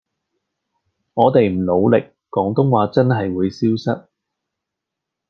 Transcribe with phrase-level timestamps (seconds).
[1.13, 1.97] 我地唔努力
[2.31, 4.07] 廣東話真係會消失